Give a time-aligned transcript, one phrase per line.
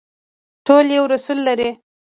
[0.65, 1.69] ټول یو رسول لري